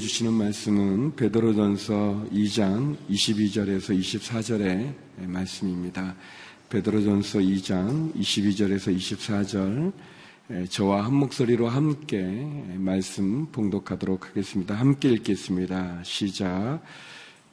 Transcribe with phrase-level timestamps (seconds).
[0.00, 4.94] 주시는 말씀은 베드로전서 2장 22절에서 24절의
[5.26, 6.16] 말씀입니다.
[6.70, 9.92] 베드로전서 2장 22절에서 24절
[10.70, 12.16] 저와 한 목소리로 함께
[12.76, 14.74] 말씀 봉독하도록 하겠습니다.
[14.74, 16.00] 함께 읽겠습니다.
[16.02, 16.80] 시작.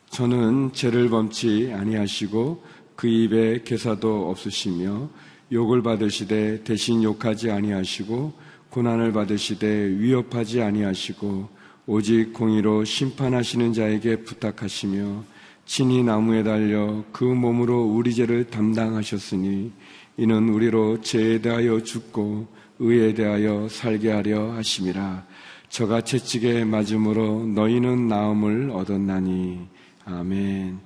[0.10, 2.64] 저는 죄를 범치 아니하시고
[2.96, 5.10] 그 입에 개사도 없으시며
[5.52, 8.34] 욕을 받으시되 대신 욕하지 아니하시고
[8.70, 11.57] 고난을 받으시되 위협하지 아니하시고
[11.90, 15.24] 오직 공의로 심판하시는 자에게 부탁하시며
[15.66, 19.72] 친히 나무에 달려 그 몸으로 우리 죄를 담당하셨으니
[20.18, 22.48] 이는 우리로 죄에 대하여 죽고
[22.80, 25.26] 의에 대하여 살게 하려 하심이라.
[25.70, 29.68] 저가 채찍에 맞음으로 너희는 나음을 얻었나니.
[30.06, 30.80] 아멘.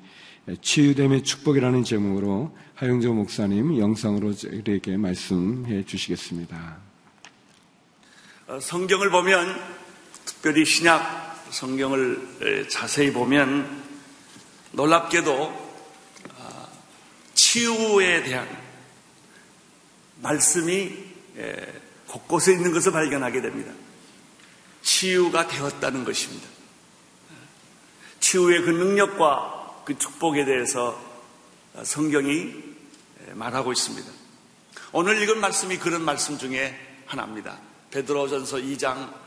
[0.62, 6.77] 치유됨의 축복이라는 제목으로 하영조 목사님 영상으로 저에게 말씀해 주시겠습니다.
[8.48, 9.80] 어, 성경을 보면
[10.41, 13.84] 특별히 신약 성경을 자세히 보면
[14.71, 15.71] 놀랍게도
[16.39, 16.67] 아,
[17.35, 18.49] 치유에 대한
[20.15, 20.97] 말씀이
[22.07, 23.71] 곳곳에 있는 것을 발견하게 됩니다.
[24.81, 26.47] 치유가 되었다는 것입니다.
[28.19, 30.99] 치유의 그 능력과 그 축복에 대해서
[31.84, 32.51] 성경이
[33.34, 34.12] 말하고 있습니다.
[34.93, 36.75] 오늘 읽은 말씀이 그런 말씀 중에
[37.05, 37.59] 하나입니다.
[37.91, 39.21] 베드로전서 2장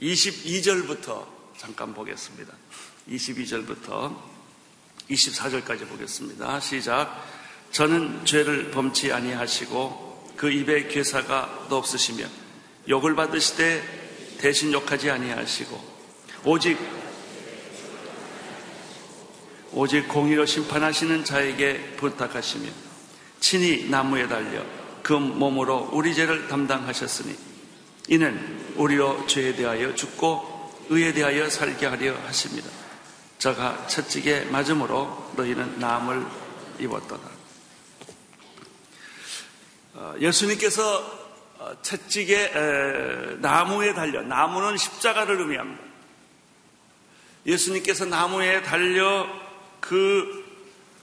[0.00, 2.52] 22절부터 잠깐 보겠습니다.
[3.08, 4.14] 22절부터
[5.10, 6.60] 24절까지 보겠습니다.
[6.60, 7.24] 시작.
[7.70, 12.26] 저는 죄를 범치 아니하시고 그 입에 괴사가 없으시며
[12.88, 15.96] 욕을 받으시되 대신 욕하지 아니하시고
[16.44, 16.78] 오직
[19.72, 22.70] 오직 공의로 심판하시는 자에게 부탁하시며
[23.40, 24.64] 친히 나무에 달려
[25.02, 27.45] 그 몸으로 우리 죄를 담당하셨으니
[28.08, 32.70] 이는 우리로 죄에 대하여 죽고 의에 대하여 살게 하려 하십니다.
[33.38, 36.24] 저가 채찍에 맞음으로 너희는 남을
[36.78, 37.30] 입었도다.
[39.94, 41.26] 어, 예수님께서
[41.58, 45.82] 어, 채찍에 나무에 달려 나무는 십자가를 의미합니다.
[47.46, 49.26] 예수님께서 나무에 달려
[49.80, 50.44] 그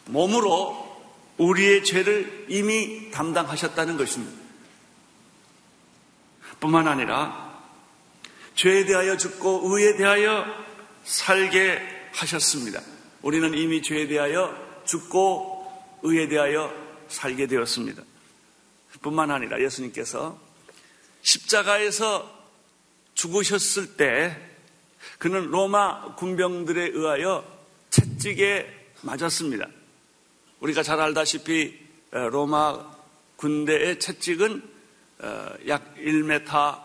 [0.05, 0.83] 몸으로
[1.37, 4.42] 우리의 죄를 이미 담당하셨다는 것입니다.
[6.63, 7.61] 뿐만 아니라
[8.55, 10.45] 죄에 대하여 죽고 의에 대하여
[11.03, 12.81] 살게 하셨습니다.
[13.21, 16.73] 우리는 이미 죄에 대하여 죽고 의에 대하여
[17.09, 18.01] 살게 되었습니다.
[19.01, 20.39] 뿐만 아니라 예수님께서
[21.21, 22.33] 십자가에서
[23.13, 24.39] 죽으셨을 때
[25.17, 27.43] 그는 로마 군병들에 의하여
[27.89, 29.67] 채찍에 맞았습니다.
[30.61, 31.77] 우리가 잘 알다시피
[32.11, 32.89] 로마
[33.35, 34.72] 군대의 채찍은 어,
[35.67, 36.81] 약 1m,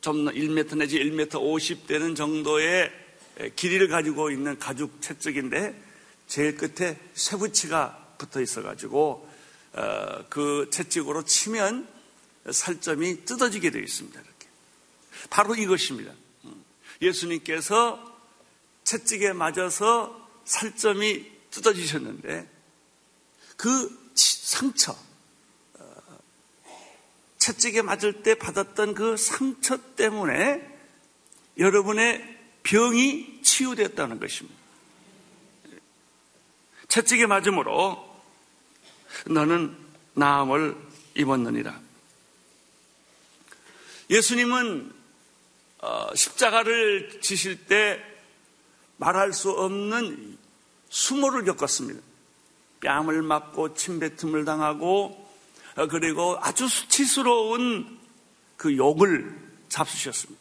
[0.00, 2.90] 좀 1m 내지 1m 50 되는 정도의
[3.56, 5.80] 길이를 가지고 있는 가죽 채찍인데
[6.26, 9.28] 제일 끝에 쇠붙이가 붙어 있어가지고
[9.74, 11.88] 어, 그 채찍으로 치면
[12.50, 14.20] 살점이 뜯어지게 되어 있습니다.
[14.20, 14.48] 이렇게.
[15.30, 16.12] 바로 이것입니다.
[16.44, 16.64] 음.
[17.02, 18.18] 예수님께서
[18.84, 22.48] 채찍에 맞아서 살점이 뜯어지셨는데
[23.56, 24.96] 그 상처,
[27.48, 30.60] 채찍에 맞을 때 받았던 그 상처 때문에
[31.56, 34.58] 여러분의 병이 치유됐다는 것입니다.
[36.88, 38.22] 채찍에 맞음으로
[39.28, 39.74] 너는
[40.12, 40.76] 나음을
[41.14, 41.80] 입었느니라.
[44.10, 44.92] 예수님은
[45.78, 48.02] 어, 십자가를 지실 때
[48.98, 50.36] 말할 수 없는
[50.90, 52.00] 수모를 겪었습니다.
[52.80, 55.27] 뺨을 맞고 침뱉음을 당하고 어,
[55.86, 57.98] 그리고 아주 수치스러운
[58.56, 59.34] 그 욕을
[59.68, 60.40] 잡수셨습니다.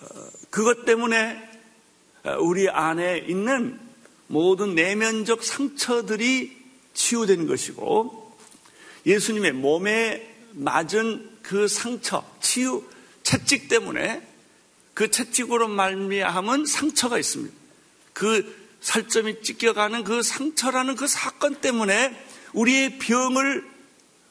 [0.00, 0.06] 어,
[0.50, 1.50] 그것 때문에
[2.24, 3.80] 어, 우리 안에 있는
[4.28, 6.56] 모든 내면적 상처들이
[6.94, 8.36] 치유된 것이고
[9.06, 12.84] 예수님의 몸에 맞은 그 상처, 치유,
[13.22, 14.22] 채찍 때문에
[14.94, 17.54] 그 채찍으로 말미암은 상처가 있습니다.
[18.12, 23.68] 그 살점이 찢겨가는 그 상처라는 그 사건 때문에 우리의 병을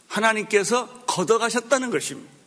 [0.08, 2.38] 하나님께서 걷어가셨다는 것입니다.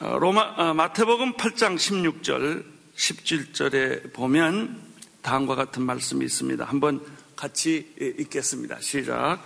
[0.00, 2.64] 어, 로마 어, 마태복음 8장 16절
[2.96, 4.80] 17절에 보면
[5.22, 6.64] 다음과 같은 말씀이 있습니다.
[6.64, 7.04] 한번
[7.36, 8.80] 같이 읽겠습니다.
[8.80, 9.42] 시작.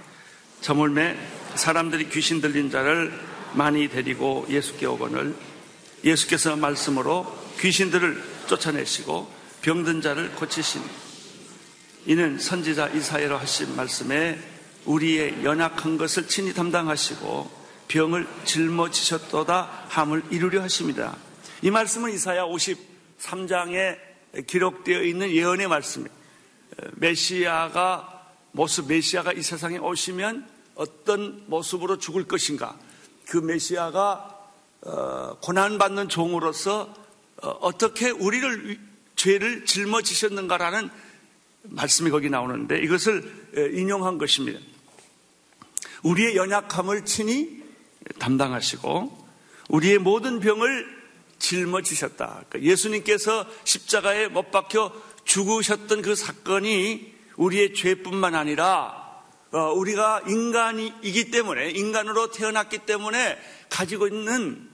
[0.61, 1.17] 저물매
[1.57, 3.13] 사람들이 귀신 들린 자를
[3.55, 5.35] 많이 데리고 예수께 오거늘
[6.05, 7.27] 예수께서 말씀으로
[7.61, 9.31] 귀신들을 쫓아내시고
[9.63, 10.85] 병든 자를 고치시니
[12.07, 14.39] 이는 선지자 이사야로 하신 말씀에
[14.85, 17.51] 우리의 연약한 것을 친히 담당하시고
[17.89, 21.17] 병을 짊어지셨도다 함을 이루려 하십니다.
[21.63, 23.99] 이 말씀은 이사야 53장에
[24.47, 26.11] 기록되어 있는 예언의 말씀이에요.
[26.97, 32.77] 메시아가 모습 메시아가 이 세상에 오시면 어떤 모습으로 죽을 것인가?
[33.29, 34.31] 그 메시아가
[34.83, 36.93] 어, 고난 받는 종으로서
[37.41, 38.79] 어, 떻게 우리를
[39.17, 40.91] 죄를 짊어지셨는가라는
[41.65, 44.61] 말씀이 거기 나오는데 이것을 인용한 것입니다.
[46.03, 47.63] 우리의 연약함을 친히
[48.19, 49.27] 담당하시고
[49.69, 50.87] 우리의 모든 병을
[51.39, 52.45] 짊어지셨다.
[52.49, 54.93] 그러니까 예수님께서 십자가에 못 박혀
[55.25, 59.03] 죽으셨던 그 사건이 우리의 죄뿐만 아니라
[59.53, 63.39] 어, 우리가 인간이기 때문에 인간으로 태어났기 때문에
[63.71, 64.69] 가지고 있는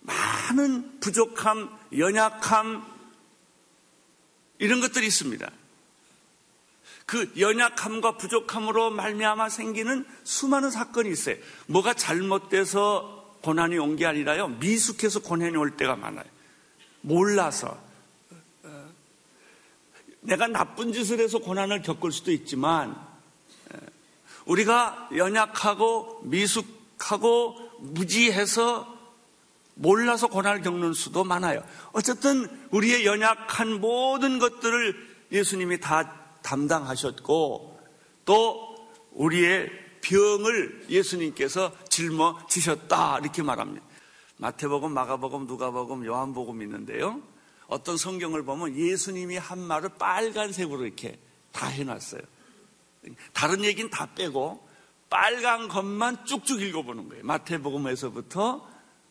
[0.00, 2.84] 많은 부족함, 연약함
[4.58, 5.50] 이런 것들이 있습니다.
[7.06, 11.36] 그 연약함과 부족함으로 말미암아 생기는 수많은 사건이 있어요.
[11.66, 14.48] 뭐가 잘못돼서 고난이 온 게 아니라요.
[14.48, 16.26] 미숙해서 고난이 올 때가 많아요.
[17.02, 17.78] 몰라서
[20.20, 22.96] 내가 나쁜 짓을 해서 고난을 겪을 수도 있지만
[24.46, 28.96] 우리가 연약하고 미숙하고 무지해서
[29.74, 31.62] 몰라서 고난을 겪는 수도 많아요.
[31.92, 37.80] 어쨌든 우리의 연약한 모든 것들을 예수님이 다 담당하셨고
[38.24, 38.76] 또
[39.12, 39.68] 우리의
[40.00, 43.84] 병을 예수님께서 짊어지셨다 이렇게 말합니다.
[44.36, 47.20] 마태복음, 마가복음, 누가복음, 요한복음 있는데요.
[47.66, 51.18] 어떤 성경을 보면 예수님이 한 말을 빨간색으로 이렇게
[51.52, 52.20] 다 해놨어요.
[53.32, 54.64] 다른 얘기는 다 빼고
[55.10, 57.24] 빨간 것만 쭉쭉 읽어보는 거예요.
[57.24, 58.68] 마태복음에서부터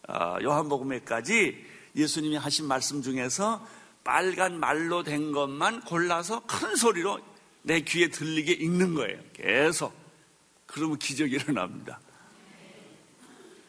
[0.07, 1.65] 어, 요한복음에까지
[1.95, 3.65] 예수님이 하신 말씀 중에서
[4.05, 7.19] 빨간 말로 된 것만 골라서 큰 소리로
[7.63, 9.19] 내 귀에 들리게 읽는 거예요.
[9.33, 9.93] 계속.
[10.67, 11.99] 그러면 기적이 일어납니다.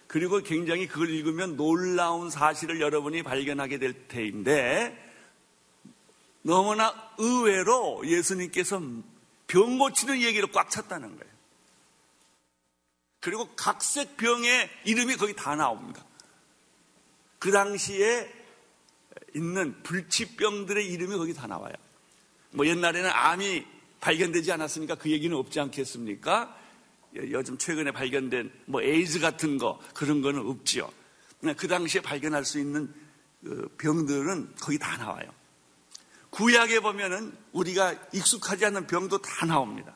[0.07, 5.05] 그리고 굉장히 그걸 읽으면 놀라운 사실을 여러분이 발견하게 될 테인데
[6.43, 8.81] 너무나 의외로 예수님께서
[9.47, 11.37] 병 고치는 얘기를 꽉 찼다는 거예요.
[13.21, 16.05] 그리고 각색 병의 이름이 거기 다 나옵니다.
[17.39, 18.36] 그 당시에
[19.35, 21.75] 있는 불치병들의 이름이 거기 다 나와요.
[22.53, 23.65] 뭐 옛날에는 암이
[24.01, 26.57] 발견되지 않았으니까 그 얘기는 없지 않겠습니까?
[27.17, 30.91] 요즘 최근에 발견된 뭐 에이즈 같은 거 그런 거는 없지요.
[31.57, 32.93] 그 당시에 발견할 수 있는
[33.43, 35.31] 그 병들은 거기 다 나와요.
[36.31, 39.95] 구약에 보면은 우리가 익숙하지 않은 병도 다 나옵니다.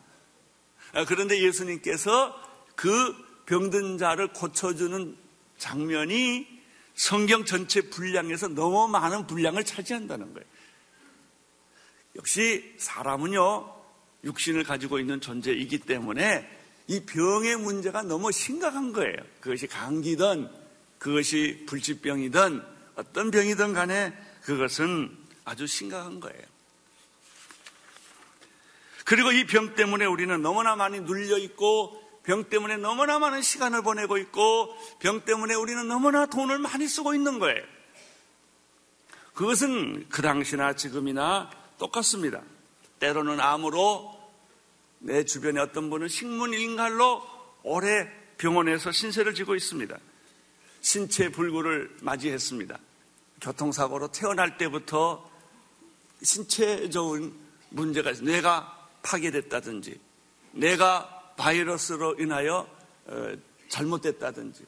[0.92, 2.34] 아, 그런데 예수님께서
[2.74, 3.14] 그
[3.46, 5.16] 병든 자를 고쳐주는
[5.58, 6.59] 장면이
[7.00, 10.46] 성경 전체 분량에서 너무 많은 분량을 차지한다는 거예요.
[12.14, 13.74] 역시 사람은요,
[14.24, 16.46] 육신을 가지고 있는 존재이기 때문에
[16.88, 19.16] 이 병의 문제가 너무 심각한 거예요.
[19.40, 20.50] 그것이 감기든
[20.98, 22.62] 그것이 불치병이든
[22.96, 24.12] 어떤 병이든 간에
[24.42, 25.16] 그것은
[25.46, 26.42] 아주 심각한 거예요.
[29.06, 34.18] 그리고 이 병 때문에 우리는 너무나 많이 눌려 있고 병 때문에 너무나 많은 시간을 보내고
[34.18, 37.62] 있고 병 때문에 우리는 너무나 돈을 많이 쓰고 있는 거예요.
[39.34, 42.42] 그것은 그 당시나 지금이나 똑같습니다.
[42.98, 44.20] 때로는 암으로
[44.98, 47.22] 내 주변에 어떤 분은 식문인갈로
[47.62, 48.06] 오래
[48.36, 49.96] 병원에서 신세를 지고 있습니다.
[50.82, 52.78] 신체 불구를 맞이했습니다.
[53.40, 55.28] 교통사고로 태어날 때부터
[56.22, 57.34] 신체적인
[57.70, 58.12] 문제가.
[58.12, 59.98] 뇌가 파괴됐다든지,
[60.52, 62.68] 뇌가 바이러스로 인하여
[63.06, 63.32] 어,
[63.70, 64.66] 잘못됐다든지.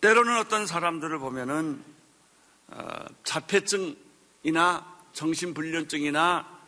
[0.00, 1.82] 때로는 어떤 사람들을 보면은
[2.68, 6.60] 어, 자폐증이나 정신불련증이나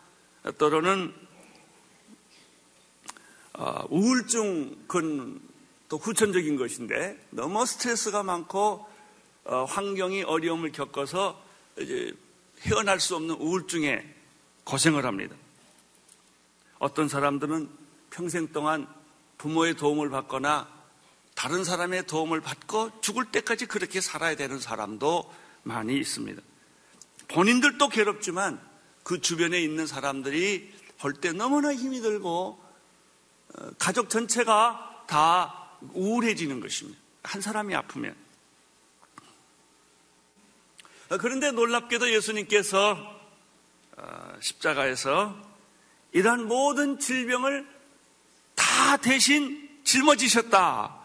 [0.58, 1.14] 또는
[3.52, 8.84] 어, 우울증 그또 후천적인 것인데 너무 스트레스가 많고
[9.44, 11.40] 어, 환경이 어려움을 겪어서
[12.62, 14.04] 헤어날 수 없는 우울증에
[14.64, 15.36] 고생을 합니다.
[16.82, 17.70] 어떤 사람들은
[18.10, 18.88] 평생 동안
[19.38, 20.68] 부모의 도움을 받거나
[21.36, 26.42] 다른 사람의 도움을 받고 죽을 때까지 그렇게 살아야 되는 사람도 많이 있습니다.
[27.28, 28.60] 본인들도 괴롭지만
[29.04, 32.60] 그 주변에 있는 사람들이 볼 때 너무나 힘이 들고
[33.54, 36.98] 어, 가족 전체가 다 우울해지는 것입니다.
[37.22, 38.16] 한 사람이 아프면.
[41.10, 43.20] 어, 그런데 놀랍게도 예수님께서
[43.96, 45.51] 어, 십자가에서
[46.12, 47.66] 이러한 모든 질병을
[48.54, 51.00] 다 대신 짊어지셨다.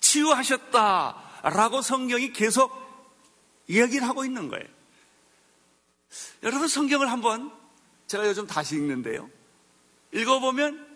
[0.00, 1.40] 치유하셨다.
[1.42, 2.72] 라고 성경이 계속
[3.68, 4.64] 이야기를 하고 있는 거예요.
[6.42, 7.52] 여러분 성경을 한번
[8.06, 9.28] 제가 요즘 다시 읽는데요.
[10.12, 10.94] 읽어보면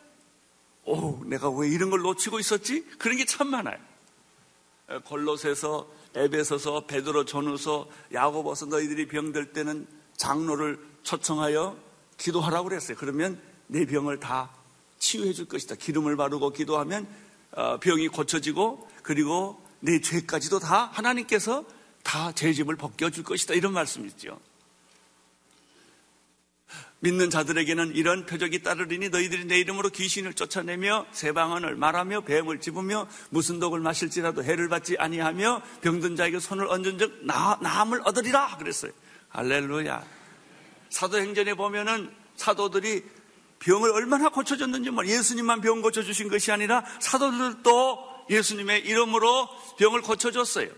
[0.85, 2.83] 오, 내가 왜 이런 걸 놓치고 있었지?
[2.99, 3.79] 그런 게 참 많아요.
[5.05, 11.77] 골로새서, 에베소서, 베드로, 전후서, 야고보서 너희들이 병들 때는 장로를 초청하여
[12.19, 12.97] 기도하라고 그랬어요.
[12.99, 14.51] 그러면 내 병을 다
[14.99, 15.77] 치유해 줄 것이다.
[15.77, 17.07] 기름을 바르고 기도하면
[17.53, 21.65] 어, 병이 고쳐지고 그리고 내 죄까지도 다 하나님께서
[22.03, 23.55] 다 죄짐을 벗겨줄 것이다.
[23.55, 24.39] 이런 말씀이죠.
[27.01, 33.61] 믿는 자들에게는 이런 표적이 따르리니 너희들이 내 이름으로 귀신을 쫓아내며 세방언을 말하며 뱀을 집으며 무슨
[33.61, 38.91] 독을 마실지라도 해를 받지 아니하며 병든 자에게 손을 얹은 적 나음을 얻으리라 그랬어요.
[39.29, 40.18] 할렐루야.
[40.91, 43.05] 사도행전에 보면은 사도들이
[43.59, 50.69] 병을 얼마나 고쳐줬는지 뭐 예수님만 병 고쳐주신 것이 아니라 사도들도 예수님의 이름으로 병을 고쳐줬어요.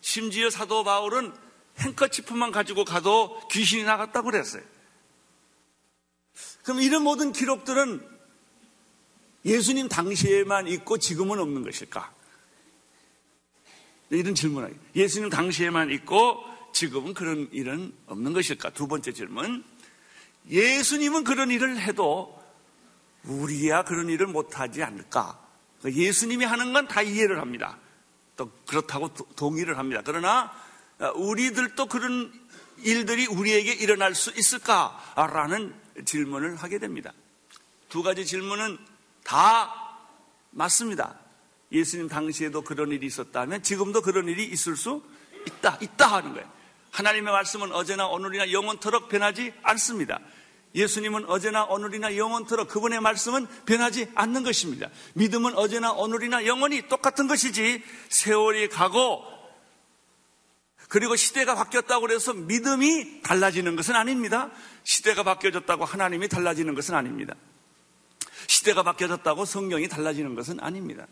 [0.00, 1.32] 심지어 사도 바울은
[1.78, 4.62] 행커치프만 가지고 가도 귀신이 나갔다고 그랬어요.
[6.64, 8.06] 그럼 이런 모든 기록들은
[9.44, 12.12] 예수님 당시에만 있고 지금은 없는 것일까?
[14.10, 18.70] 이런 질문을 예수님 당시에만 있고 지금은 그런 일은 없는 것일까?
[18.70, 19.64] 두 번째 질문.
[20.48, 22.38] 예수님은 그런 일을 해도
[23.24, 25.38] 우리야 그런 일을 못하지 않을까?
[25.80, 27.78] 그러니까 예수님이 하는 건 다 이해를 합니다.
[28.36, 30.02] 또 그렇다고 동의를 합니다.
[30.04, 30.52] 그러나
[31.16, 32.32] 우리들도 그런
[32.78, 37.12] 일들이 우리에게 일어날 수 있을까라는 질문을 하게 됩니다.
[37.88, 38.78] 두 가지 질문은
[39.24, 39.98] 다
[40.50, 41.18] 맞습니다.
[41.72, 45.02] 예수님 당시에도 그런 일이 있었다면 지금도 그런 일이 있을 수
[45.46, 46.57] 있다, 있다 하는 거예요.
[46.98, 50.18] 하나님의 말씀은 어제나 오늘이나 영원토록 변하지 않습니다.
[50.74, 54.88] 예수님은 어제나 오늘이나 영원토록 그분의 말씀은 변하지 않는 것입니다.
[55.14, 59.24] 믿음은 어제나 오늘이나 영원히 똑같은 것이지 세월이 가고
[60.88, 64.50] 그리고 시대가 바뀌었다고 해서 믿음이 달라지는 것은 아닙니다.
[64.82, 67.34] 시대가 바뀌어졌다고 하나님이 달라지는 것은 아닙니다.
[68.48, 71.06] 시대가 바뀌어졌다고 성경이 달라지는 것은 아닙니다.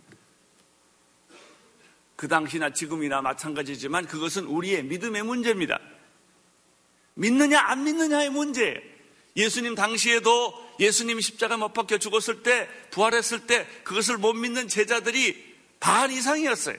[2.17, 5.79] 그 당시나 지금이나 마찬가지지만 그것은 우리의 믿음의 문제입니다.
[7.15, 8.83] 믿느냐 안 믿느냐의 문제.
[9.37, 16.11] 예수님 당시에도 예수님이 십자가 못 박혀 죽었을 때 부활했을 때 그것을 못 믿는 제자들이 반
[16.11, 16.77] 이상이었어요.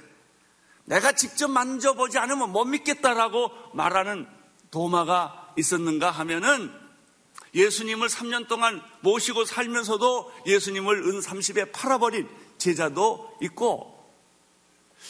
[0.86, 4.28] 내가 직접 만져보지 않으면 못 믿겠다라고 말하는
[4.72, 6.72] 도마가 있었는가 하면은
[7.54, 12.28] 예수님을 3년 동안 모시고 살면서도 예수님을 은 30에 팔아버린
[12.58, 13.97] 제자도 있고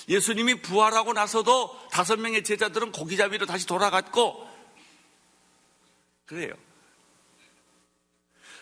[0.09, 4.47] 예수님이 부활하고 나서도 다섯 명의 제자들은 고기잡이로 다시 돌아갔고
[6.25, 6.53] 그래요.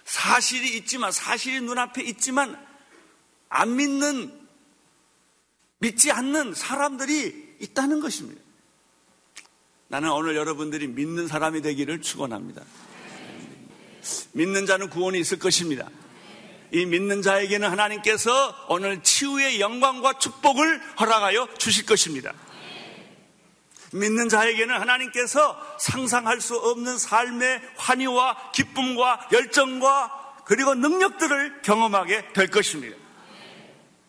[0.06, 2.64] 사실이 있지만 사실이 눈앞에 있지만
[3.50, 4.48] 안 믿는
[5.80, 8.42] 믿지 않는 사람들이 있다는 것입니다.
[9.88, 12.64] 나는 오늘 여러분들이 믿는 사람이 되기를 축원합니다.
[14.34, 15.90] 믿는 자는 구원이 있을 것입니다.
[16.76, 22.34] 이 믿는 자에게는 하나님께서 오늘 치유의 영광과 축복을 허락하여 주실 것입니다.
[23.94, 32.98] 믿는 자에게는 하나님께서 상상할 수 없는 삶의 환희와 기쁨과 열정과 그리고 능력들을 경험하게 될 것입니다.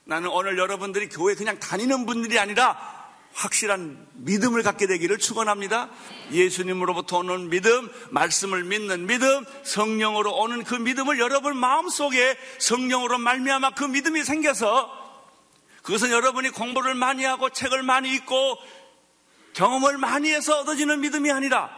[0.02, 2.96] 나는 오늘 여러분들이 교회 그냥 다니는 분들이 아니라
[3.37, 5.90] 확실한 믿음을 갖게 되기를 축원합니다.
[6.33, 13.85] 예수님으로부터 오는 믿음, 말씀을 믿는 믿음, 성령으로 오는 그 믿음을 여러분 마음속에 성령으로 말미암아 그
[13.85, 14.90] 믿음이 생겨서
[15.83, 18.59] 그것은 여러분이 공부를 많이 하고 책을 많이 읽고
[19.52, 21.71] 경험을 많이 해서 얻어지는 믿음이 아니라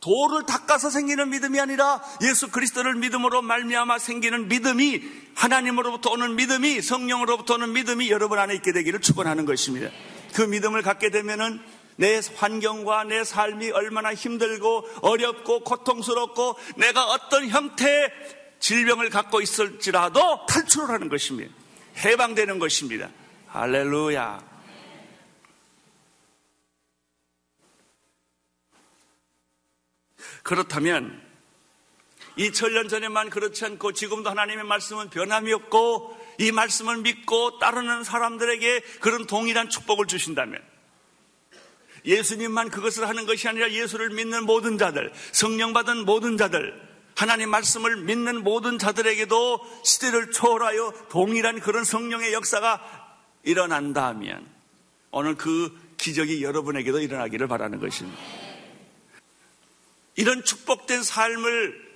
[0.00, 5.02] 돌을 닦아서 생기는 믿음이 아니라 예수 그리스도를 믿음으로 말미암아 생기는 믿음이
[5.34, 9.88] 하나님으로부터 오는 믿음이 성령으로부터 오는 믿음이 여러분 안에 있게 되기를 축원하는 것입니다.
[10.34, 11.62] 그 믿음을 갖게 되면은
[11.96, 18.10] 내 환경과 내 삶이 얼마나 힘들고 어렵고 고통스럽고 내가 어떤 형태의
[18.58, 21.54] 질병을 갖고 있을지라도 탈출을 하는 것입니다.
[21.98, 23.10] 해방되는 것입니다.
[23.46, 24.54] 할렐루야.
[30.42, 31.22] 그렇다면
[32.36, 39.26] 2000년 전에만 그렇지 않고 지금도 하나님의 말씀은 변함이 없고 이 말씀을 믿고 따르는 사람들에게 그런
[39.26, 40.60] 동일한 축복을 주신다면
[42.04, 46.80] 예수님만 그것을 하는 것이 아니라 예수를 믿는 모든 자들, 성령 받은 모든 자들,
[47.16, 52.82] 하나님 말씀을 믿는 모든 자들에게도 시대를 초월하여 동일한 그런 성령의 역사가
[53.44, 54.46] 일어난다면
[55.12, 58.20] 오늘 그 기적이 여러분에게도 일어나기를 바라는 것입니다.
[60.16, 61.94] 이런 축복된 삶을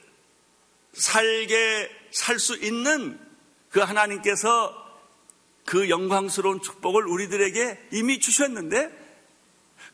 [0.92, 3.18] 살게 살 수 있는
[3.70, 4.86] 그 하나님께서
[5.64, 8.90] 그 영광스러운 축복을 우리들에게 이미 주셨는데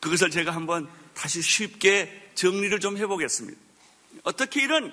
[0.00, 3.59] 그것을 제가 한번 다시 쉽게 정리를 좀 해보겠습니다.
[4.23, 4.93] 어떻게 이런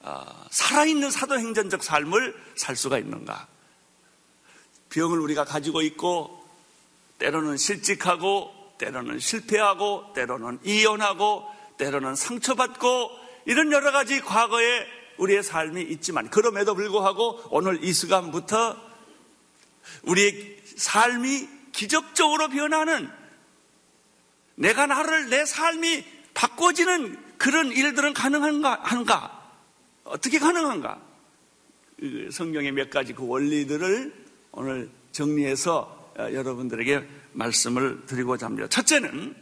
[0.00, 3.46] 어, 살아있는 사도행전적 삶을 살 수가 있는가?
[4.90, 6.46] 병을 우리가 가지고 있고
[7.18, 11.46] 때로는 실직하고 때로는 실패하고 때로는 이혼하고
[11.78, 13.10] 때로는 상처받고
[13.46, 14.86] 이런 여러 가지 과거에
[15.18, 18.76] 우리의 삶이 있지만 그럼에도 불구하고 오늘 이 시간부터
[20.04, 23.10] 우리의 삶이 기적적으로 변하는
[24.56, 26.04] 내가 나를 내 삶이
[26.34, 28.80] 바꿔지는 그런 일들은 가능한가?
[28.82, 29.52] 한가?
[30.04, 31.00] 어떻게 가능한가?
[31.98, 38.68] 그 성경의 몇 가지 그 원리들을 오늘 정리해서 어, 여러분들에게 말씀을 드리고자 합니다.
[38.68, 39.34] 첫째는,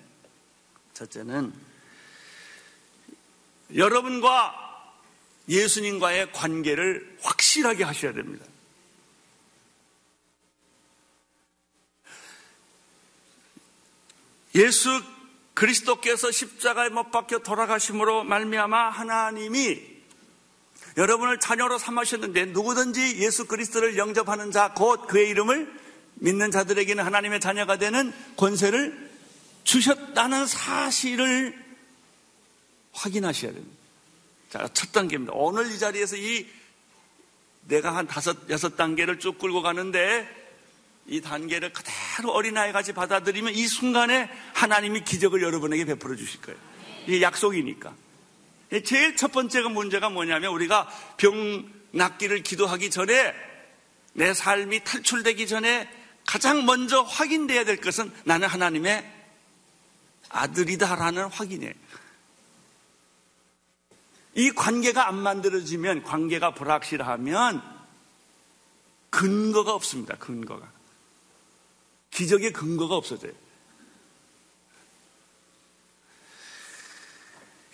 [0.95, 1.53] 첫째는
[3.75, 4.62] 여러분과
[5.53, 8.45] 예수님과의 관계를 확실하게 하셔야 됩니다.
[14.55, 15.03] 예수
[15.55, 19.93] 그리스도께서 십자가에 못 박혀 돌아가심으로 말미암아 하나님이
[20.97, 25.81] 여러분을 자녀로 삼으셨는데 누구든지 예수 그리스도를 영접하는 자 곧 그의 이름을
[26.17, 29.11] 믿는 자들에게는 하나님의 자녀가 되는 권세를
[29.65, 31.59] 주셨다는 사실을
[32.93, 33.82] 확인하셔야 됩니다.
[34.53, 35.33] 자, 첫 단계입니다.
[35.35, 36.47] 오늘 이 자리에서 이
[37.63, 40.29] 내가 한 다섯, 여섯 단계를 쭉 끌고 가는데
[41.07, 46.61] 이 단계를 그대로 어린아이 같이 받아들이면 이 순간에 하나님이 기적을 여러분에게 베풀어 주실 거예요.
[47.07, 47.95] 이게 약속이니까.
[48.85, 53.35] 제일 첫 번째가 문제가 뭐냐면 우리가 병 낫기를 기도하기 전에
[54.13, 55.89] 내 삶이 탈출되기 전에
[56.27, 59.11] 가장 먼저 확인돼야 될 것은 나는 하나님의
[60.29, 61.73] 아들이다라는 확인이에요.
[64.35, 67.63] 이 관계가 안 만들어지면 관계가 불확실하면
[69.11, 70.17] 근거가 없습니다.
[70.17, 70.71] 근거가.
[72.11, 73.33] 기적의 근거가 없어져요.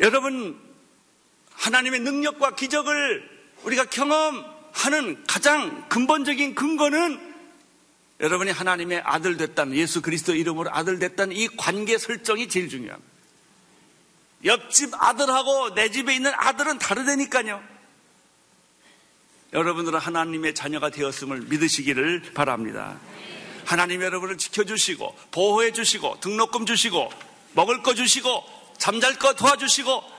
[0.01, 0.61] 여러분,
[1.53, 7.29] 하나님의 능력과 기적을 우리가 경험하는 가장 근본적인 근거는
[8.21, 13.18] 여러분이 하나님의 아들 됐다는 예수 그리스도 이름으로 아들 됐다는 이 관계 설정이 제일 중요합니다.
[14.45, 17.63] 옆집 아들하고 내 집에 있는 아들은 다르다니까요.
[19.53, 22.99] 여러분들은 하나님의 자녀가 되었음을 믿으시기를 바랍니다.
[23.65, 27.11] 하나님 여러분을 지켜주시고 보호해 주시고 등록금 주시고
[27.55, 28.45] 먹을 거 주시고
[28.79, 30.19] 잠잘 거 도와주시고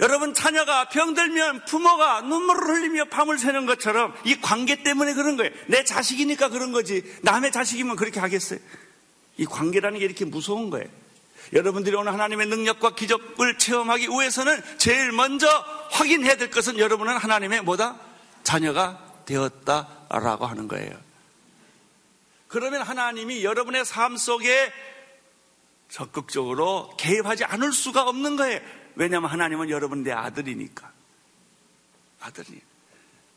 [0.00, 5.52] 여러분 자녀가 병들면 부모가 눈물을 흘리며 밤을 새는 것처럼 이 관계 때문에 그런 거예요.
[5.68, 7.02] 내 자식이니까 그런 거지.
[7.22, 8.58] 남의 자식이면 그렇게 하겠어요.
[9.36, 10.88] 이 관계라는 게 이렇게 무서운 거예요.
[11.52, 15.46] 여러분들이 오늘 하나님의 능력과 기적을 체험하기 위해서는 제일 먼저
[15.90, 17.98] 확인해야 될 것은 여러분은 하나님의 뭐다?
[18.42, 20.92] 자녀가 되었다라고 하는 거예요.
[22.48, 24.72] 그러면 하나님이 여러분의 삶 속에
[25.88, 28.60] 적극적으로 개입하지 않을 수가 없는 거예요.
[28.94, 30.90] 왜냐하면 하나님은 여러분 내 아들이니까.
[32.20, 32.60] 아들이.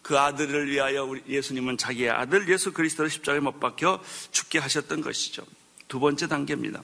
[0.01, 5.43] 그 아들을 위하여 예수님은 자기의 아들 예수 그리스도를 십자가에 못 박혀 죽게 하셨던 것이죠.
[5.87, 6.81] 두 번째 단계입니다.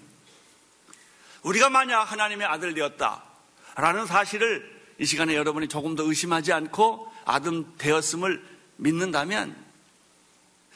[1.43, 3.23] 우리가 만약 하나님의 아들 되었다.
[3.75, 8.43] 라는 사실을 이 시간에 여러분이 조금 더 의심하지 않고 아들 되었음을
[8.77, 9.55] 믿는다면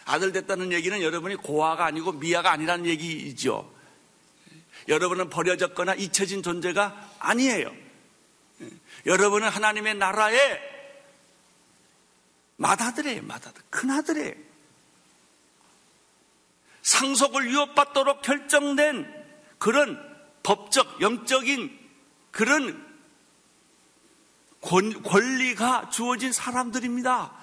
[0.06, 3.73] 아들 됐다는 얘기는 여러분이 고아가 아니고 미아가 아니라는 얘기이죠.
[4.88, 7.71] 여러분은 버려졌거나 잊혀진 존재가 아니에요.
[9.06, 10.77] 여러분은 하나님의 나라의
[12.58, 13.62] 맏아들이에요, 맏아들.
[13.69, 14.34] 큰아들이에요.
[16.82, 19.25] 상속을 유업받도록 결정된
[19.58, 20.16] 그런
[20.47, 21.77] 법적, 영적인
[22.31, 22.88] 그런
[24.62, 27.33] 권리가 주어진 사람들입니다.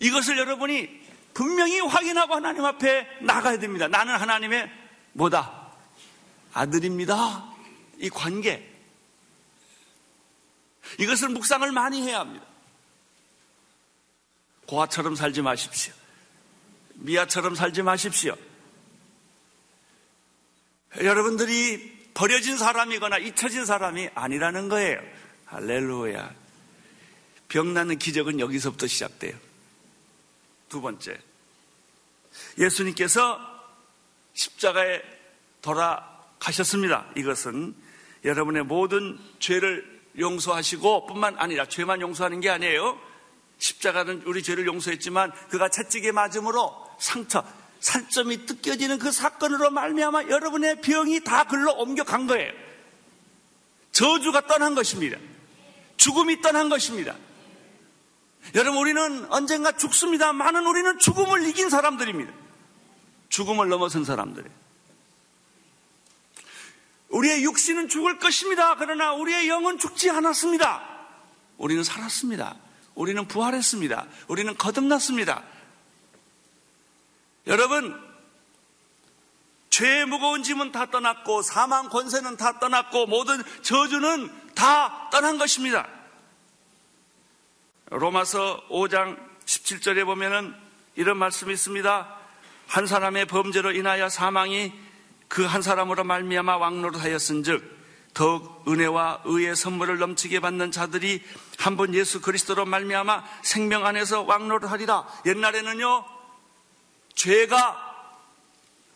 [0.00, 3.86] 이것을 여러분이 분명히 확인하고 하나님 앞에 나가야 됩니다.
[3.86, 4.68] 나는 하나님의
[5.12, 5.70] 뭐다?
[6.54, 7.54] 아들입니다.
[7.98, 8.68] 이 관계.
[10.98, 12.44] 이것을 묵상을 많이 해야 합니다.
[14.66, 15.94] 고아처럼 살지 마십시오.
[16.94, 18.36] 미아처럼 살지 마십시오.
[21.02, 25.00] 여러분들이 버려진 사람이거나 잊혀진 사람이 아니라는 거예요.
[25.46, 26.34] 할렐루야.
[27.48, 29.36] 병나는 기적은 여기서부터 시작돼요.
[30.68, 31.18] 두 번째.
[32.58, 33.38] 예수님께서
[34.34, 35.02] 십자가에
[35.62, 37.06] 돌아가셨습니다.
[37.16, 37.74] 이것은
[38.24, 42.98] 여러분의 모든 죄를 용서하시고 뿐만 아니라 죄만 용서하는 게 아니에요.
[43.58, 47.44] 십자가는 우리 죄를 용서했지만 그가 채찍에 맞음으로 상처,
[47.86, 52.52] 살점이 뜯겨지는 그 사건으로 말미암아 여러분의 병이 다 글로 옮겨간 거예요.
[53.92, 55.16] 저주가 떠난 것입니다.
[55.96, 57.14] 죽음이 떠난 것입니다.
[58.56, 62.32] 여러분 우리는 언젠가 죽습니다 많은 우리는 죽음을 이긴 사람들입니다.
[63.28, 64.52] 죽음을 넘어선 사람들이에요.
[67.10, 68.74] 우리의 육신은 죽을 것입니다.
[68.74, 70.82] 그러나 우리의 영은 죽지 않았습니다.
[71.56, 72.56] 우리는 살았습니다.
[72.96, 74.06] 우리는 부활했습니다.
[74.26, 75.44] 우리는 거듭났습니다.
[77.46, 78.00] 여러분,
[79.70, 85.86] 죄의 무거운 짐은 다 떠났고 사망 권세는 다 떠났고 모든 저주는 다 떠난 것입니다.
[87.90, 90.54] 로마서 5장 17절에 보면은
[90.96, 92.16] 이런 말씀이 있습니다.
[92.66, 94.72] 한 사람의 범죄로 인하여 사망이
[95.28, 97.76] 그 한 사람으로 말미암아 왕노릇하였은즉
[98.14, 101.22] 더욱 은혜와 의의 선물을 넘치게 받는 자들이
[101.58, 105.06] 한 번 예수 그리스도로 말미암아 생명 안에서 왕노릇하리라.
[105.26, 106.15] 옛날에는요
[107.16, 107.82] 죄가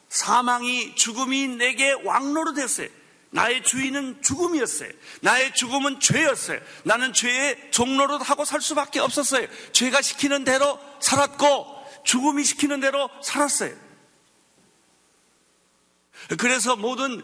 [0.09, 2.89] 사망이 죽음이 내게 왕노릇했어요.
[3.31, 4.91] 나의 주인은 죽음이었어요.
[5.23, 6.61] 나의 죽음은 죄였어요.
[6.85, 9.47] 나는 죄의 종로를 하고 살 수밖에 없었어요.
[9.73, 13.75] 죄가 시키는 대로 살았고 죽음이 시키는 대로 살았어요.
[16.39, 17.23] 그래서 모든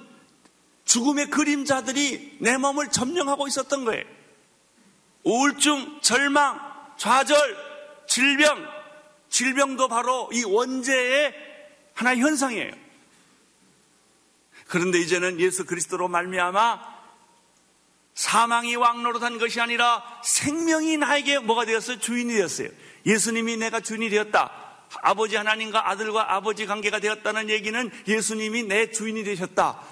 [0.84, 4.04] 죽음의 그림자들이 내 몸을 점령하고 있었던 거예요.
[5.24, 6.60] 우울증, 절망,
[6.96, 8.75] 좌절, 질병,
[9.36, 11.34] 질병도 바로 이 원죄의
[11.92, 12.72] 하나의 현상이에요.
[14.66, 16.96] 그런데 이제는 예수 그리스도로 말미암아
[18.14, 21.98] 사망이 왕노릇한 것이 아니라 생명이 나에게 뭐가 되었어요?
[21.98, 22.70] 주인이 되었어요.
[23.04, 24.50] 예수님이 내가 주인이 되었다.
[25.02, 29.82] 아버지 하나님과 아들과 아버지 관계가 되었다는 얘기는 예수님이 내 주인이 되셨다.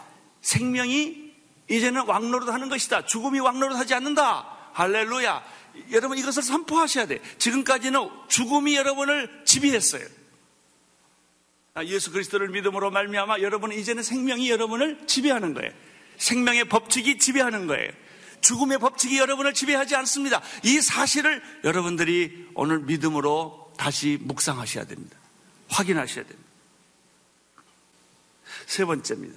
[0.40, 1.35] 생명이
[1.70, 3.04] 이제는 왕노릇 하는 것이다.
[3.04, 4.70] 죽음이 왕노릇 하지 않는다.
[4.72, 5.44] 할렐루야.
[5.90, 7.20] 여러분 이것을 선포하셔야 돼.
[7.38, 10.06] 지금까지는 죽음이 여러분을 지배했어요.
[11.74, 15.72] 아, 예수 그리스도를 믿음으로 말미암아 여러분은 이제는 생명이 여러분을 지배하는 거예요.
[16.18, 17.90] 생명의 법칙이 지배하는 거예요.
[18.40, 20.40] 죽음의 법칙이 여러분을 지배하지 않습니다.
[20.62, 25.16] 이 사실을 여러분들이 오늘 믿음으로 다시 묵상하셔야 됩니다.
[25.68, 26.50] 확인하셔야 됩니다.
[28.66, 29.37] 세 번째입니다.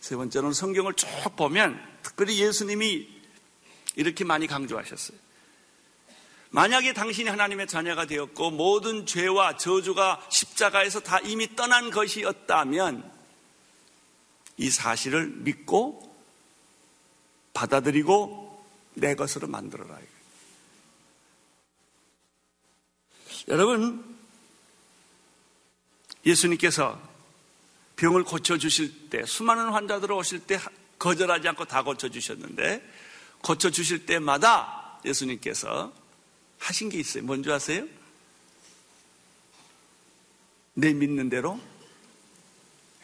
[0.00, 3.08] 세 번째는 성경을 쭉 보면 특별히 예수님이
[3.96, 5.18] 이렇게 많이 강조하셨어요.
[6.52, 13.10] 만약에 당신이 하나님의 자녀가 되었고 모든 죄와 저주가 십자가에서 다 이미 떠난 것이었다면
[14.58, 16.14] 이 사실을 믿고
[17.54, 19.98] 받아들이고 내 것으로 만들어라.
[23.48, 24.16] 여러분,
[26.26, 27.00] 예수님께서
[27.96, 30.60] 병을 고쳐주실 때, 수많은 환자들 오실 때
[30.98, 32.86] 거절하지 않고 다 고쳐주셨는데,
[33.40, 36.01] 고쳐주실 때마다 예수님께서
[36.62, 37.24] 하신 게 있어요.
[37.24, 37.86] 뭔지 아세요?
[40.74, 41.60] 내 믿는 대로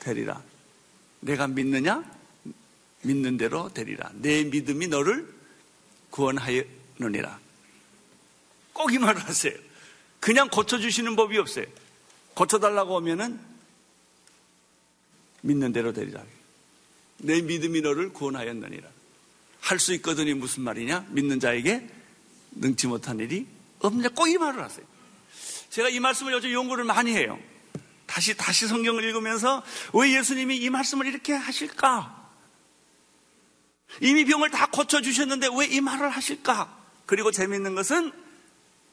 [0.01, 0.43] 되리라.
[1.21, 2.05] 내가 믿느냐?
[3.03, 4.11] 믿는 대로 되리라.
[4.15, 5.33] 내 믿음이 너를
[6.11, 7.41] 구원하였느니라.
[8.73, 9.53] 꼭 이 말을 하세요.
[10.21, 11.67] 그냥 고쳐주시는 법이 없어요.
[12.35, 13.41] 고쳐달라고 하면은
[15.43, 16.25] 믿는 대로 되리라.
[17.19, 18.89] 내 믿음이 너를 구원하였느니라.
[19.61, 21.07] 할 수 있거든이 무슨 말이냐?
[21.11, 21.89] 믿는 자에게
[22.53, 23.47] 능치 못한 일이
[23.81, 24.85] 없느냐 꼭 이 말을 하세요.
[25.71, 27.39] 제가 이 말씀을 요즘 연구를 많이 해요.
[28.07, 32.17] 다시 다시 성경을 읽으면서 왜 예수님이 이 말씀을 이렇게 하실까?
[34.01, 36.75] 이미 병을 다 고쳐 주셨는데 왜 이 말을 하실까?
[37.07, 38.13] 그리고 재미있는 것은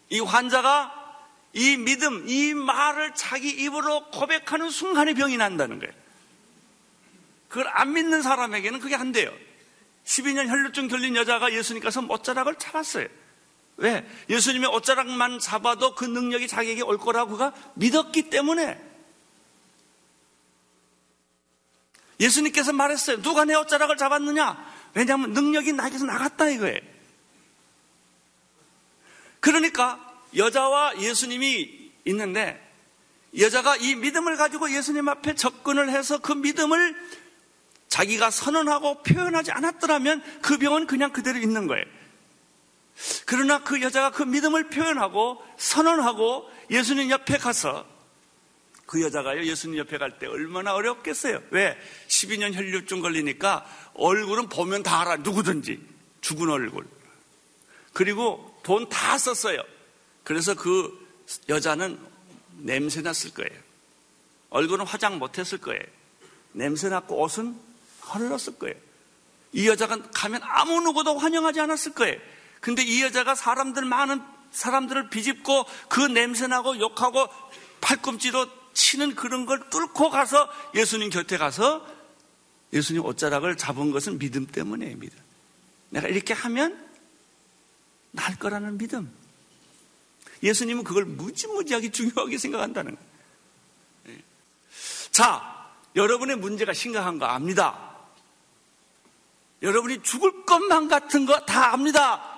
[0.10, 1.04] 이 환자가
[1.54, 5.94] 이 믿음, 이 말을 자기 입으로 고백하는 순간에 병이 난다는 거예요.
[7.48, 9.32] 그걸 안 믿는 사람에게는 그게 안 돼요.
[10.04, 13.08] 12년 혈류증 걸린 여자가 예수님께서 못자락을 잡았어요.
[13.78, 14.08] 왜?
[14.30, 18.82] 예수님의 옷자락만 잡아도 그 능력이 자기에게 올 거라고 그가 믿었기 때문에
[22.20, 23.22] 예수님께서 말했어요.
[23.22, 24.74] 누가 내 옷자락을 잡았느냐?
[24.94, 26.80] 왜냐하면 능력이 나에게서 나갔다 이거예요.
[29.42, 30.00] 그러니까
[30.36, 32.62] 여자와 예수님이 있는데
[33.38, 36.96] 여자가 이 믿음을 가지고 예수님 앞에 접근을 해서 그 믿음을
[37.90, 41.86] 자기가 선언하고 표현하지 않았더라면 그 병은 그냥 그대로 있는 거예요.
[43.26, 47.86] 그러나 그 여자가 그 믿음을 표현하고 선언하고 예수님 옆에 가서
[48.86, 51.42] 그 여자가요, 예수님 옆에 갈 때 얼마나 어렵겠어요.
[51.50, 51.78] 왜?
[52.08, 55.18] 12년 혈류증 걸리니까 얼굴은 보면 다 알아.
[55.18, 55.82] 누구든지.
[56.22, 56.86] 죽은 얼굴.
[57.94, 59.62] 그리고 돈 다 썼어요.
[60.24, 60.92] 그래서 그
[61.50, 62.00] 여자는
[62.58, 63.52] 냄새 났을 거예요.
[64.52, 65.82] 얼굴은 화장 못 했을 거예요.
[66.54, 67.56] 냄새 났고 옷은
[68.02, 68.76] 흘렀을 거예요.
[69.52, 72.20] 이 여자가 가면 아무 누구도 환영하지 않았을 거예요.
[72.66, 77.28] 근데 이 여자가 사람들 많은 사람들을 비집고 그 냄새나고 욕하고
[77.80, 81.88] 팔꿈치로 치는 그런 걸 뚫고 가서 예수님 곁에 가서
[82.74, 85.16] 예수님 옷자락을 잡은 것은 믿음 때문이에요, 믿음.
[85.92, 86.84] 내가 이렇게 하면
[88.10, 89.14] 날 거라는 믿음.
[90.42, 93.10] 예수님은 그걸 무지무지하게 중요하게 생각한다는 거예요.
[94.10, 94.24] 예.
[95.12, 97.96] 자, 여러분의 문제가 심각한 거 압니다.
[99.62, 102.35] 여러분이 죽을 것만 같은 거 다 압니다.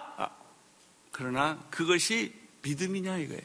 [1.17, 3.41] 그러나 그것이 믿음이냐 이거예요.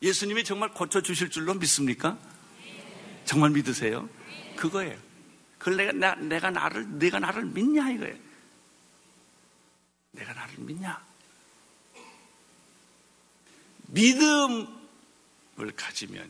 [0.00, 2.18] 예수님이 정말 고쳐주실 줄로 믿습니까?
[3.26, 4.08] 정말 믿으세요?
[4.56, 4.98] 그거예요.
[5.58, 8.16] 그걸 내가, 나, 내가 나를, 내가 나를 믿냐 이거예요.
[10.12, 11.04] 내가 나를 믿냐?
[13.88, 14.66] 믿음을
[15.76, 16.26] 가지면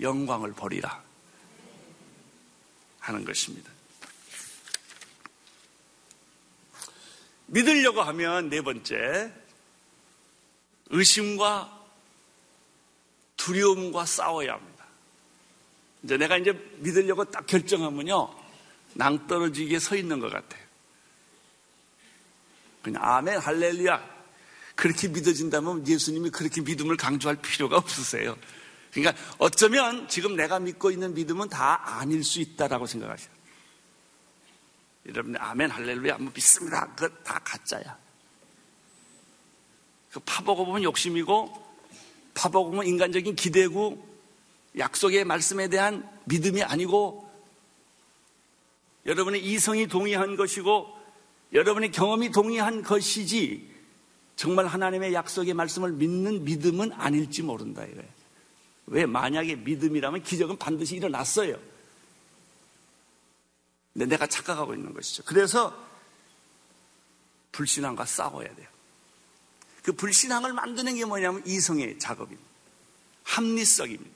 [0.00, 1.02] 영광을 버리라
[3.00, 3.71] 하는 것입니다.
[7.52, 9.30] 믿으려고 하면 네 번째,
[10.88, 11.80] 의심과
[13.36, 14.86] 두려움과 싸워야 합니다.
[16.02, 18.34] 이제 내가 이제 믿으려고 딱 결정하면요,
[18.94, 20.62] 낭떠러지게 서 있는 것 같아요.
[22.82, 24.12] 그냥 아멘, 할렐루야.
[24.74, 28.36] 그렇게 믿어진다면 예수님이 그렇게 믿음을 강조할 필요가 없으세요.
[28.92, 33.31] 그러니까 어쩌면 지금 내가 믿고 있는 믿음은 다 아닐 수 있다라고 생각하셔요.
[35.06, 36.86] 여러분, 아멘, 할렐루야, 뭐 믿습니다.
[36.94, 37.98] 그거 다 가짜야.
[40.12, 41.52] 그 파보고 보면 욕심이고,
[42.34, 44.08] 파보고 보면 인간적인 기대고,
[44.78, 47.28] 약속의 말씀에 대한 믿음이 아니고,
[49.06, 50.96] 여러분의 이성이 동의한 것이고,
[51.52, 53.72] 여러분의 경험이 동의한 것이지,
[54.36, 58.08] 정말 하나님의 약속의 말씀을 믿는 믿음은 아닐지 모른다 이거예요.
[58.86, 61.56] 왜 만약에 믿음이라면 기적은 반드시 일어났어요.
[63.92, 65.22] 근데 내가 착각하고 있는 것이죠.
[65.24, 65.76] 그래서
[67.52, 68.68] 불신앙과 싸워야 돼요.
[69.82, 72.50] 그 불신앙을 만드는 게 뭐냐면 이성의 작업입니다.
[73.24, 74.10] 합리성입니다.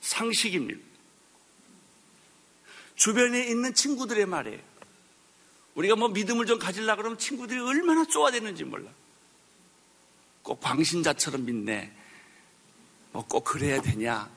[0.00, 0.80] 상식입니다.
[2.96, 4.60] 주변에 있는 친구들의 말이에요.
[5.74, 8.90] 우리가 뭐 믿음을 좀 가지려고 그러면 친구들이 얼마나 쪼아대는지 몰라.
[10.42, 11.92] 꼭 광신자처럼 믿네.
[13.12, 14.28] 뭐 꼭 그래야 되냐.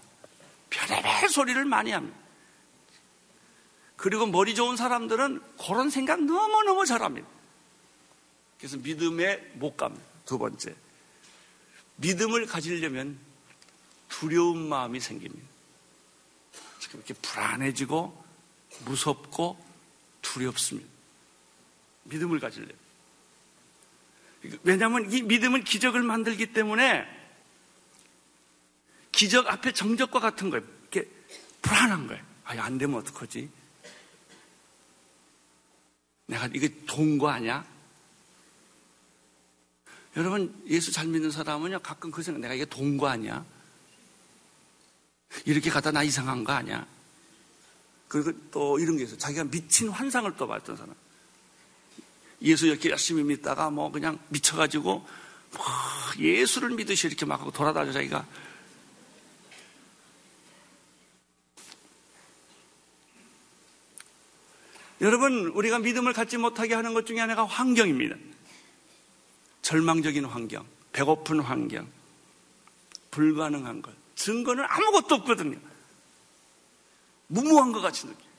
[0.69, 2.18] 별의별 소리를 많이 합니다.
[3.99, 7.27] 그리고 머리 좋은 사람들은 그런 생각 너무너무 잘합니다.
[8.57, 10.05] 그래서 믿음에 못 갑니다.
[10.25, 10.73] 두 번째.
[11.97, 13.19] 믿음을 가지려면
[14.07, 15.45] 두려운 마음이 생깁니다.
[16.79, 18.25] 지금 이렇게 불안해지고
[18.85, 19.65] 무섭고
[20.21, 20.89] 두렵습니다.
[22.03, 22.75] 믿음을 가지려면.
[24.63, 27.05] 왜냐하면 이 믿음은 기적을 만들기 때문에
[29.11, 30.65] 기적 앞에 정적과 같은 거예요.
[30.83, 31.09] 이렇게
[31.61, 32.23] 불안한 거예요.
[32.45, 33.58] 아, 안 되면 어떡하지?
[36.29, 37.65] 내가 이게 동거 아니야?
[40.15, 43.43] 여러분, 예수 잘 믿는 사람은요, 가끔 그 생각, 내가 이게 동거 아니야?
[45.45, 46.85] 이렇게 가다 나 이상한 거 아니야?
[48.07, 49.17] 그리고 또 이런 게 있어요.
[49.17, 50.93] 자기가 미친 환상을 또 봤던 사람.
[52.41, 55.65] 예수 이렇게 열심히 믿다가 뭐 그냥 미쳐가지고 뭐
[56.19, 58.25] 예수를 믿으시 이렇게 막 하고 돌아다녀 자기가
[65.01, 68.15] 여러분 우리가 믿음을 갖지 못하게 하는 것 중에 하나가 환경입니다.
[69.61, 71.87] 절망적인 환경, 배고픈 환경,
[73.11, 75.57] 불가능한 것, 증거는 아무것도 없거든요.
[77.27, 78.29] 무모한 것 같이 느껴요.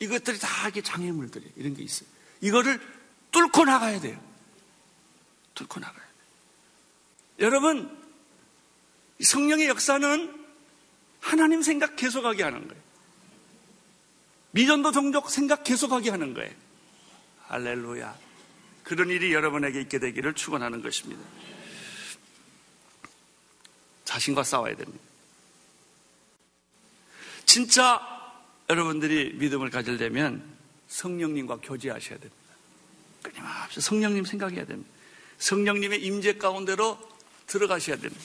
[0.00, 1.52] 이것들이 다 이게 장애물들이에요.
[1.56, 2.08] 이런 게 있어요.
[2.40, 2.80] 이거를
[3.32, 4.20] 뚫고 나가야 돼요.
[5.54, 6.14] 뚫고 나가야 돼요.
[7.40, 7.98] 여러분,
[9.20, 10.46] 성령의 역사는
[11.20, 12.82] 하나님 생각 계속하게 하는 거예요.
[14.52, 16.50] 미전도 종족 생각 계속하게 하는 거예요.
[17.48, 18.16] 할렐루야.
[18.82, 21.22] 그런 일이 여러분에게 있게 되기를 축원하는 것입니다.
[24.04, 25.04] 자신과 싸워야 됩니다.
[27.44, 28.00] 진짜
[28.70, 30.42] 여러분들이 믿음을 가지려면
[30.88, 32.36] 성령님과 교제하셔야 됩니다.
[33.22, 34.90] 끊임없이 성령님 생각해야 됩니다.
[35.38, 36.98] 성령님의 임재 가운데로
[37.46, 38.24] 들어가셔야 됩니다.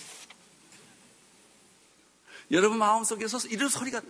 [2.51, 4.01] 여러분 마음속에서 이런 소리가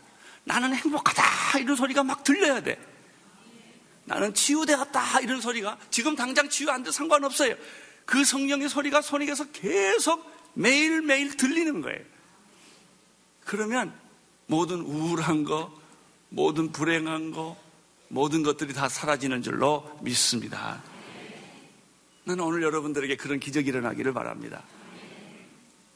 [0.46, 2.80] 나는 행복하다 이런 소리가 막 들려야 돼.
[4.06, 7.56] 나는 치유되었다 이런 소리가 지금 당장 치유 안돼 상관없어요.
[8.06, 12.00] 그 성령의 소리가 손익에서 계속 매일매일 들리는 거예요.
[13.46, 13.94] 그러면
[14.48, 15.74] 모든 우울한 거,
[16.30, 17.58] 모든 불행한 거,
[18.10, 20.82] 모든 것들이 다 사라지는 줄로 믿습니다.
[22.26, 24.64] 나는 오늘 여러분들에게 그런 기적이 일어나기를 바랍니다.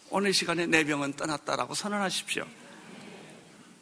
[0.10, 2.46] 오늘 시간에 내 병은 떠났다라고 선언하십시오.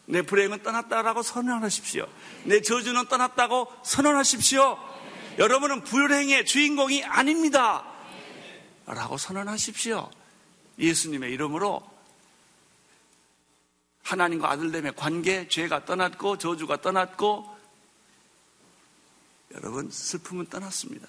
[0.05, 2.07] 내 불행은 떠났다라고 선언하십시오.
[2.45, 4.77] 내 저주는 떠났다고 선언하십시오.
[5.37, 7.85] 여러분은 불행의 주인공이 아닙니다.
[8.85, 10.09] 라고 선언하십시오.
[10.77, 11.81] 예수님의 이름으로
[14.03, 17.55] 하나님과 아들됨의 관계, 죄가 떠났고 저주가 떠났고
[19.55, 21.07] 여러분 슬픔은 떠났습니다.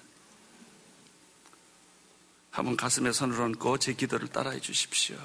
[2.49, 5.17] 한번 가슴에 손을 얹고 제 기도를 따라해 주십시오.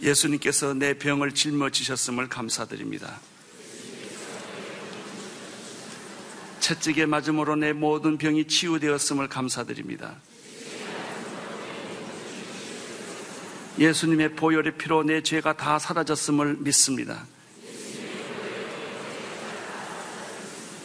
[0.00, 3.20] 예수님께서 내 병을 짊어지셨음을 감사드립니다.
[6.60, 10.16] 채찍에 맞음으로 내 모든 병이 치유되었음을 감사드립니다.
[13.78, 17.26] 예수님의 보혈의 피로 내 죄가 다 사라졌음을 믿습니다.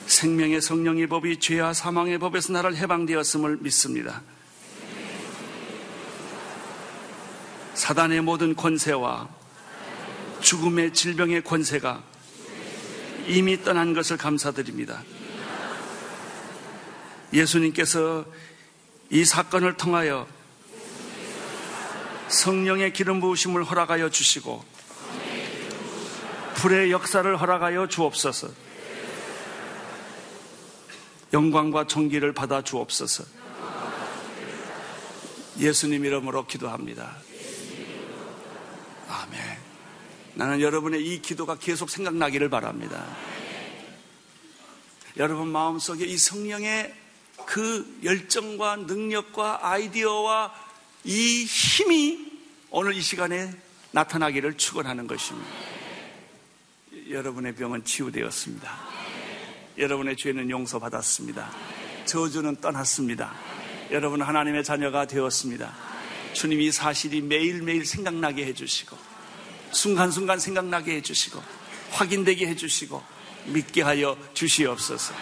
[0.07, 4.23] 생명의 성령의 법이 죄와 사망의 법에서 나를 해방되었음을 믿습니다.
[7.77, 9.29] 사단의 모든 권세와
[10.41, 12.01] 죽음의 질병의 권세가
[13.27, 15.03] 이미 떠난 것을 감사드립니다.
[17.31, 18.25] 예수님께서
[19.11, 20.27] 이 사건을 통하여
[22.29, 24.65] 성령의 기름 부으심을 허락하여 주시고
[26.55, 28.49] 불의 역사를 허락하여 주옵소서.
[31.31, 33.23] 영광과 존귀를 받아 주옵소서.
[35.59, 37.27] 예수님 이름으로 기도합니다.
[39.07, 39.57] 아멘.
[40.35, 43.05] 나는 여러분의 이 기도가 계속 생각나기를 바랍니다.
[45.17, 46.93] 여러분 마음속에 이 성령의
[47.45, 50.53] 그 열정과 능력과 아이디어와
[51.05, 52.31] 이 힘이
[52.69, 53.51] 오늘 이 시간에
[53.91, 55.49] 나타나기를 축원하는 것입니다.
[57.09, 58.71] 여러분의 병은 치유되었습니다.
[59.77, 61.49] 여러분의 죄는 용서받았습니다.
[62.05, 63.33] 저주는 떠났습니다.
[63.91, 65.86] 여러분 하나님의 자녀가 되었습니다.
[66.33, 68.97] 주님 이 사실이 매일매일 생각나게 해주시고
[69.71, 71.41] 순간순간 생각나게 해주시고
[71.91, 73.01] 확인되게 해주시고
[73.47, 75.13] 믿게 하여 주시옵소서.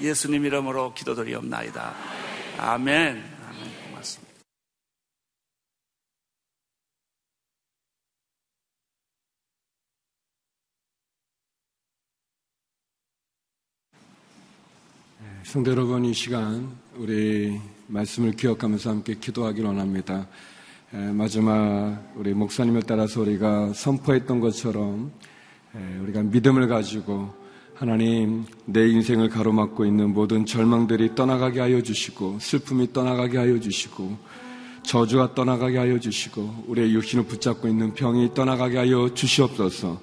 [0.00, 1.94] 예수님 이름으로 기도드리옵나이다.
[2.58, 3.39] 아멘.
[15.42, 20.28] 성도 여러분, 이 시간 우리 말씀을 기억하면서 함께 기도하길 원합니다.
[20.90, 25.10] 마지막 우리 목사님을 따라서 우리가 선포했던 것처럼
[26.02, 27.32] 우리가 믿음을 가지고
[27.74, 34.18] 하나님 내 인생을 가로막고 있는 모든 절망들이 떠나가게 하여 주시고 슬픔이 떠나가게 하여 주시고
[34.82, 40.00] 저주가 떠나가게 하여 주시고 우리의 육신을 붙잡고 있는 병이 떠나가게 하여 주시옵소서.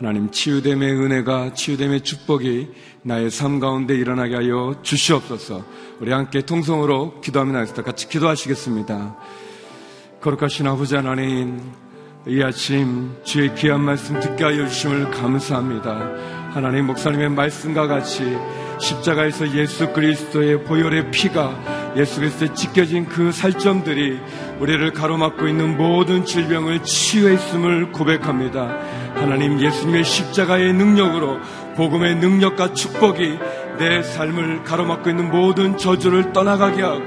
[0.00, 2.68] 하나님 치유됨의 은혜가 치유됨의 축복이
[3.02, 5.62] 나의 삶 가운데 일어나게 하여 주시옵소서.
[6.00, 7.82] 우리 함께 통성으로 기도하며 나겠습니다.
[7.82, 9.16] 같이 기도하시겠습니다.
[10.22, 11.60] 거룩하신 아버지 하나님,
[12.26, 16.14] 이 아침 주의 귀한 말씀 듣게 하여 주심을 감사합니다.
[16.54, 18.22] 하나님 목사님의 말씀과 같이
[18.80, 24.18] 십자가에서 예수 그리스도의 보혈의 피가 예수 그리스도에 찢겨진 그 살점들이
[24.60, 28.99] 우리를 가로막고 있는 모든 질병을 치유했음을 고백합니다.
[29.20, 31.38] 하나님 예수님의 십자가의 능력으로
[31.76, 33.38] 복음의 능력과 축복이
[33.78, 37.04] 내 삶을 가로막고 있는 모든 저주를 떠나가게 하고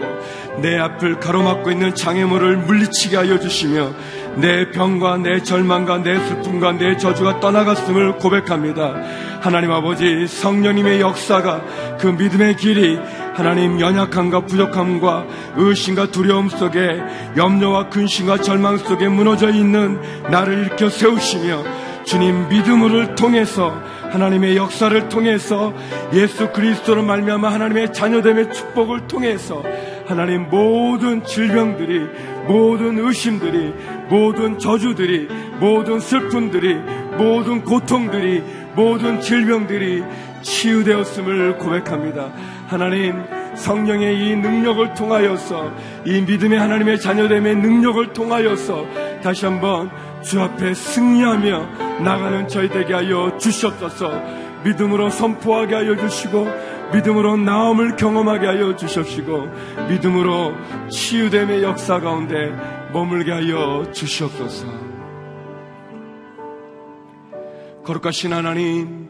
[0.62, 3.91] 내 앞을 가로막고 있는 장애물을 물리치게 하여 주시며
[4.36, 8.95] 내 병과 내 절망과 내 슬픔과 내 저주가 떠나갔음을 고백합니다.
[9.41, 12.97] 하나님 아버지 성령님의 역사가 그 믿음의 길이
[13.34, 16.80] 하나님 연약함과 부족함과 의심과 두려움 속에
[17.36, 19.99] 염려와 근심과 절망 속에 무너져 있는
[20.30, 23.72] 나를 일으켜 세우시며 주님 믿음을 통해서
[24.12, 25.74] 하나님의 역사를 통해서
[26.13, 29.63] 예수 그리스도로 말미암아 하나님의 자녀됨의 축복을 통해서
[30.06, 32.08] 하나님 모든 질병들이
[32.46, 33.74] 모든 의심들이
[34.10, 35.28] 모든 저주들이
[35.60, 36.76] 모든 슬픔들이
[37.18, 38.44] 모든 고통들이
[38.76, 40.04] 모든 질병들이
[40.42, 42.32] 치유되었음을 고백합니다.
[42.68, 43.24] 하나님
[43.56, 45.72] 성령의 이 능력을 통하여서
[46.06, 48.86] 이 믿음의 하나님의 자녀됨의 능력을 통하여서
[49.22, 49.89] 다시 한번
[50.24, 54.10] 주 앞에 승리하며 나가는 저희 되게 하여 주시옵소서.
[54.64, 56.48] 믿음으로 선포하게 하여 주시고
[56.94, 59.48] 믿음으로 나음을 경험하게 하여 주시옵시고
[59.90, 60.54] 믿음으로
[60.90, 62.52] 치유됨의 역사 가운데
[62.94, 64.68] 머물게 하여 주시옵소서.
[67.84, 69.10] 거룩하신 하나님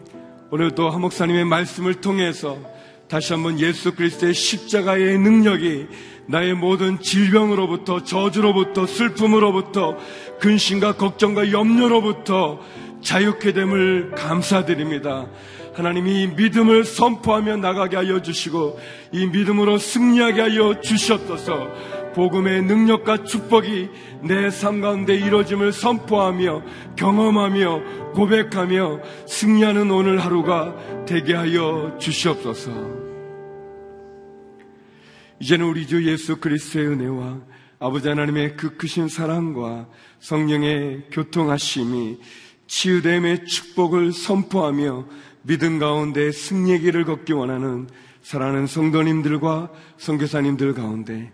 [0.50, 2.58] 오늘도 하목사님의 말씀을 통해서
[3.08, 5.88] 다시 한번 예수 그리스도의 십자가의 능력이
[6.28, 9.98] 나의 모든 질병으로부터 저주로부터 슬픔으로부터
[10.40, 12.60] 근심과 걱정과 염려로부터
[13.02, 15.28] 자유케 됨을 감사드립니다.
[15.74, 18.80] 하나님이 믿음을 선포하며 나가게 하여 주시고
[19.12, 23.90] 이 믿음으로 승리하게 하여 주셨소서 복음의 능력과 축복이
[24.24, 26.64] 내 삶 가운데 이루어짐을 선포하며
[26.96, 32.72] 경험하며 고백하며 승리하는 오늘 하루가 되게 하여 주시옵소서.
[35.40, 37.42] 이제는 우리 주 예수 그리스도의 은혜와
[37.80, 39.90] 아버지 하나님의 그 크신 사랑과
[40.20, 42.20] 성령의 교통하심이
[42.68, 45.06] 치유됨의 축복을 선포하며
[45.42, 47.90] 믿음 가운데 승리의 길을 걷기 원하는
[48.22, 51.34] 사랑하는 성도님들과 성교사님들 가운데